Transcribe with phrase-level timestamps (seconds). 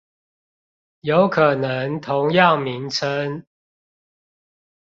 [1.01, 3.45] 有可能同樣名稱